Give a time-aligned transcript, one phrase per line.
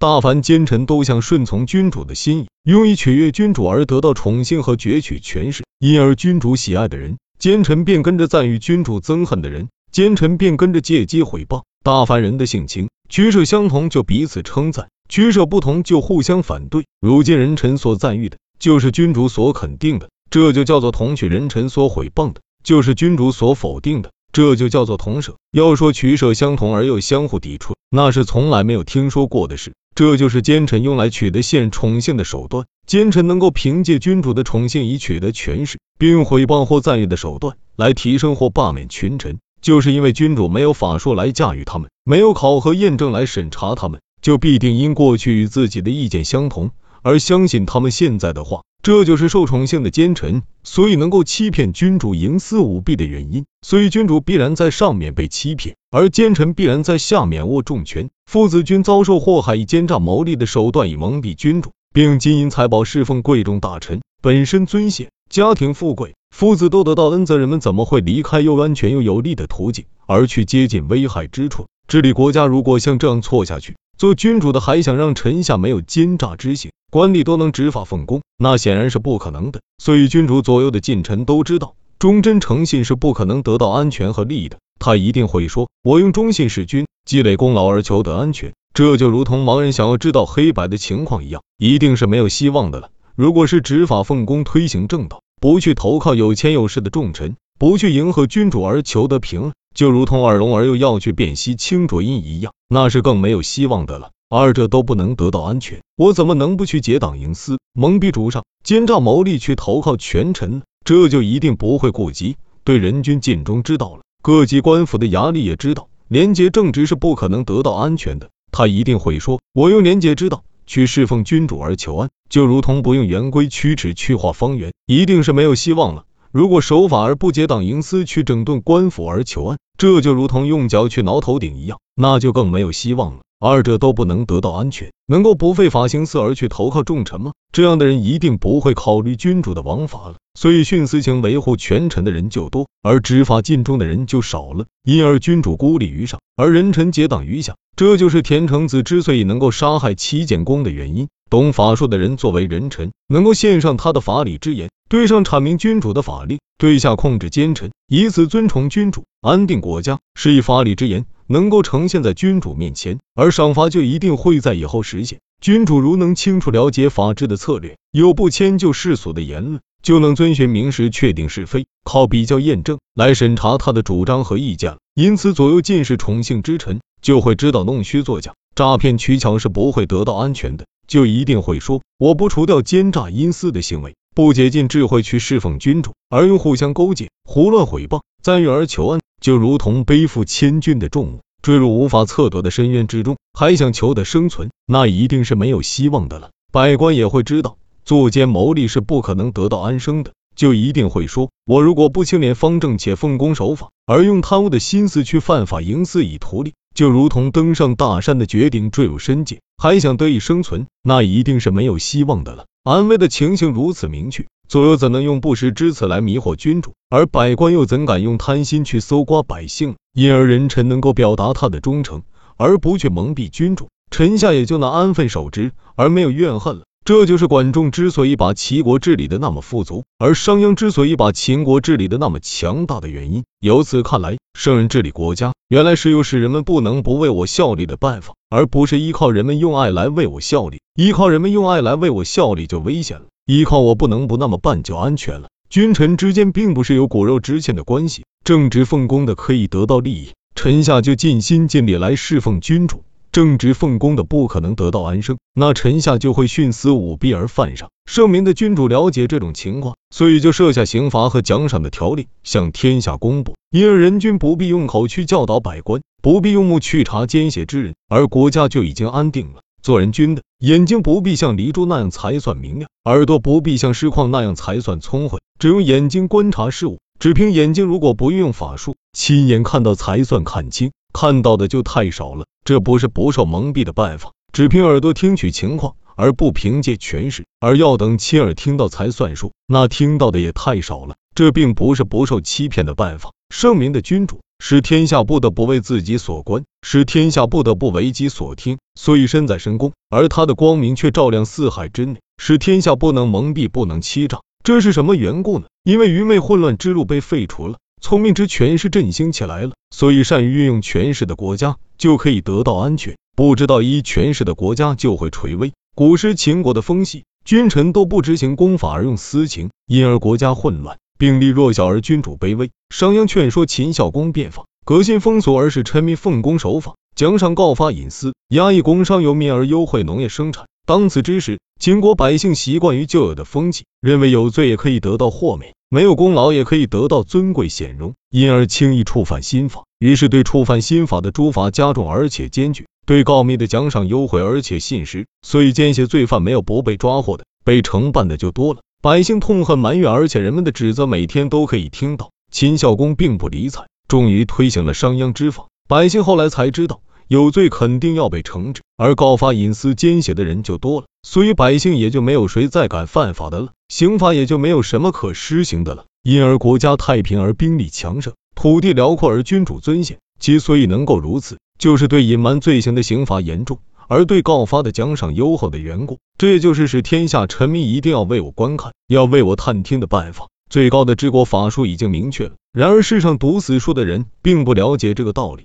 [0.00, 11.62] 大凡奸臣都想顺从君主的心意，用以取悦君主而得到宠幸和攫取权势，因而君主喜爱的人，奸臣便跟着赞誉；君主憎恨的人，奸臣便跟着借机毁谤。
[11.82, 16.84] 大凡人的性情取舍相同，就彼此称赞；取舍不同，就互相反对。
[17.00, 24.10] 如今人臣所赞誉的，就是君主所肯定的，这就叫做同取；人臣所毁谤的，就是君主所否定的。
[24.30, 25.34] 这就叫做同舍。
[25.50, 29.72] 要说取舍相同而又相互抵触，那是从来没有听说过的事。
[29.98, 32.66] 这就是奸臣用来取得现宠幸的手段。
[32.86, 46.70] 奸臣能够凭借君主的宠幸以取得权势，并用毁谤或赞誉的手段来提升或罢免群臣，就是因为君主没有法术来驾驭他们，没有考核验证来审查他们，就必定因过去与自己的意见相同
[47.02, 48.62] 而相信他们现在的话。
[48.88, 53.44] 这就是受宠幸的奸臣，所以能够欺骗君主、营私舞弊的原因。
[53.60, 58.08] 所以君主必然在上面被欺骗，而奸臣必然在下面握重权。
[58.24, 71.66] 父子君遭受祸害，以奸诈谋利的手段以蒙蔽君主，并金银财宝侍奉贵重大臣，本身尊显，家庭富贵，父子都得到恩泽，人们怎么会离开又安全又有利的途径，而去接近危害之处？
[71.88, 76.70] 治理国家如果像这样错下去，做君主的还想让臣下没有奸诈之行？
[76.88, 79.60] 官吏都能执法奉公，那显然是不可能的。
[79.82, 84.58] 所以君主左右的近臣都知道，忠贞诚信是不可能得到安全和利益的。
[84.78, 92.90] 他一定会说：“我用忠信弑君，积累功劳而求得安全。”这就如同盲人想要知道黑白的情况一样，一定是没有希望的了。
[93.16, 104.10] 如果是执法奉公，推行正道，不去投靠有钱有势的重臣，不去迎合君主而求得平安，就如同耳聋而又要去辨析清浊音一样，那是更没有希望的了。
[104.30, 110.62] 二者都不能得到安全，我怎么能不去结党营私，蒙蔽主上，奸诈谋利，去投靠权臣呢？
[110.84, 114.02] 这就一定不会顾及对人君尽忠之道了。
[114.22, 118.28] 各级官府的衙吏也知道，廉洁正直是不可能得到安全的。
[118.50, 126.04] 他一定会说，我用廉洁之道去侍奉君主而求安，就如同不用圆规曲尺去画方圆，一定是没有希望了。
[126.30, 133.20] 如果守法而不结党营私去整顿官府而求安，这就如同用脚去挠头顶一样，那就更没有希望了。
[133.40, 137.32] 二者都不能得到安全，能够不费法行私而去投靠重臣吗？
[137.50, 140.16] 这样的人一定不会考虑君主的王法了。
[140.34, 147.54] 所以徇私情维护权臣的人就多，而执法尽忠的人就少了，因而君主孤立于上，而人臣结党于下。
[147.78, 151.06] 这就是田成子之所以能够杀害齐简公的原因。
[151.30, 161.06] 懂法术的人作为人臣，能够献上他的法理之言，对上阐明君主的法令，对下控制奸臣，以此尊崇君主，安定国家，是以法理之言。
[161.28, 165.20] 能够呈现在君主面前，而赏罚就一定会在以后实现。
[165.40, 174.78] 君主如能清楚了解法治的策略，又不迁就世俗的言论，就能遵循明实确定是非，靠比较验证来审查他的主张和意见。
[174.96, 189.00] 因此，左右进士宠幸之臣就会知道弄虚作假、诈骗取巧是不会得到安全的，就一定会说我不除掉奸诈阴私的行为，不竭尽智慧去侍奉君主，而用互相勾结、胡乱毁谤、赞誉而求安。
[189.20, 196.30] 就如同背负千钧的重物，坠入无法测度的深渊之中，还想求得生存，那一定是没有希望的了。
[196.52, 212.46] 百官也会知道，作奸谋利是不可能得到安生的，就一定会说：我如果不清廉方正且奉公守法，而用贪污的心思去犯法营私以图利，就如同登上大山的绝顶坠入深涧，还想得以生存，那一定是没有希望的了。
[212.62, 214.24] 安危的情形如此明确。
[214.48, 219.74] 左右怎能用不实之词来迷惑君主，而百官又怎敢用贪心去搜刮百姓？
[219.92, 222.02] 因而人臣能够表达他的忠诚，
[222.36, 226.62] 而不去蒙蔽君主，臣下也就能安分守职，而没有怨恨了。
[226.84, 233.24] 这就是管仲之所以把齐国治理的那么富足，而商鞅之所以把秦国治理的那么强大的原因。
[233.40, 240.60] 由此看来，圣人治理国家，原来是有使人们不能不为我效力的办法，而不是依靠人们用爱来为我效力。
[240.74, 243.06] 依靠人们用爱来为我效力就危险了。
[243.26, 245.28] 依靠我不能不那么办就安全了。
[245.50, 252.78] 君臣之间并不是有骨肉之亲的关系，正直奉公的可以得到利益，臣下就尽心尽力来侍奉君主；
[253.18, 257.68] 正直奉公的不可能得到安生，那臣下就会徇私舞弊而犯上。
[257.84, 263.34] 圣明的君主了解这种情况，所以就设下刑罚和奖赏的条例，向天下公布。
[263.50, 269.40] 因而人君不必用口去教导百官，不必用目去查奸邪之人，而国家就已经安定了。
[269.64, 275.18] 做人君的眼睛不必像黎珠那样才算明亮，耳朵不必像石矿那样才算聪慧。
[275.40, 282.26] 只用眼睛观察事物，只凭眼睛，如果不运用法术，亲眼看到才算看清，看到的就太少了。
[282.42, 284.10] 这不是不受蒙蔽的办法。
[284.32, 290.96] 只凭耳朵听取情况，而不凭借权势，而要等亲耳听到才算数，那听到的也太少了。
[291.14, 293.12] 这并不是不受欺骗的办法。
[293.30, 298.58] 圣明的君主使天下不得不为自己所关，使天下不得不为己所听。
[298.74, 304.20] 所以身在深宫，而他的光明却照亮四海之内，使天下不能蒙蔽，不能欺诈。
[304.42, 305.46] 这是什么缘故呢？
[305.62, 315.52] 因为愚昧混乱之路被废除了，聪明之权势振兴起来了，所以善于运用权势的国家就可以得到安全，不知道依权势的国家就会垂危。
[315.74, 320.78] 古时秦国的风气，君臣都不执行公法而用私情，因而国家混乱。
[320.98, 330.46] 兵力弱小而君主卑微，商鞅劝说秦孝公变法，革新风俗，而使臣民奉公守法，奖赏告发隐私，压抑工商游民而优惠农业生产。
[330.66, 339.64] 当此之时，秦国百姓习惯于旧有的风气，认为有罪也可以得到豁免，没有功劳也可以得到尊贵显荣，因而轻易触犯新法。
[339.78, 345.06] 于是对触犯新法的诸罚加重而且坚决，对告密的奖赏优惠而且信实。
[345.20, 348.60] 所以奸邪罪犯没有不被抓获的，被惩办的就多了。
[348.80, 352.12] 百姓痛恨埋怨，而且人们的指责每天都可以听到。
[352.32, 355.48] 秦孝公并不理睬，终于推行了商鞅之法。
[355.68, 365.86] 百姓后来才知道，有罪肯定要被惩治，而告发隐私奸邪的人就多了，所以百姓也就没有谁再敢犯法的了，刑法也就没有什么可施行的了。
[366.02, 369.98] 因而国家太平而兵力强盛，土地辽阔而君主尊贤。
[370.20, 373.58] 其所以能够如此，就是对隐瞒罪行的刑罚严重。
[373.86, 380.28] 而对告发的奖赏优厚的缘故，这也就是使天下臣民一定要为我观看，要为我探听的办法。
[380.50, 385.44] 最高的治国法术已经明确了，然而世上读死书的人并不了解这个道理。